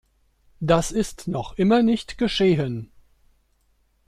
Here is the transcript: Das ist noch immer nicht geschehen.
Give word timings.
Das 0.61 0.89
ist 0.89 1.27
noch 1.27 1.59
immer 1.59 1.83
nicht 1.83 2.17
geschehen. 2.17 2.91